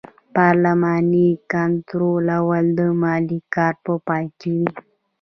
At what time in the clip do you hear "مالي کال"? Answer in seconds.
3.01-3.75